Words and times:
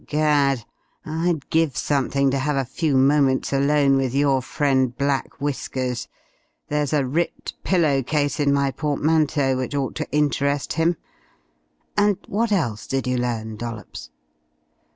Gad! 0.07 0.65
I'd 1.05 1.47
give 1.51 1.77
something 1.77 2.31
to 2.31 2.39
have 2.39 2.55
a 2.55 2.65
few 2.65 2.97
moments 2.97 3.53
alone 3.53 3.97
with 3.97 4.15
your 4.15 4.41
friend 4.41 4.97
Black 4.97 5.39
Whiskers! 5.39 6.07
There's 6.69 6.91
a 6.91 7.05
ripped 7.05 7.53
pillow 7.63 8.01
case 8.01 8.39
in 8.39 8.51
my 8.51 8.71
portmanteau 8.71 9.57
which 9.57 9.75
ought 9.75 9.93
to 9.97 10.11
interest 10.11 10.73
him. 10.73 10.97
And 11.95 12.17
what 12.27 12.51
else 12.51 12.87
did 12.87 13.05
you 13.05 13.17
learn, 13.17 13.57
Dollops?" 13.57 14.09